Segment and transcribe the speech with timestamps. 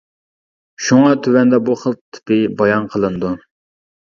[0.85, 3.37] شۇڭا تۆۋەندە بۇ خىل تىپى بايان قىلىنىدۇ.